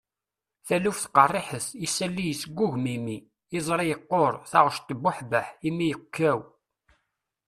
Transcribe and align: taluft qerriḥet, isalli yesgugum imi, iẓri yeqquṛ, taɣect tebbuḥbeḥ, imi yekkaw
taluft 0.67 1.05
qerriḥet, 1.15 1.65
isalli 1.85 2.25
yesgugum 2.27 2.85
imi, 2.95 3.17
iẓri 3.57 3.85
yeqquṛ, 3.91 4.33
taɣect 4.51 4.83
tebbuḥbeḥ, 4.89 5.47
imi 5.67 5.85
yekkaw 5.91 6.39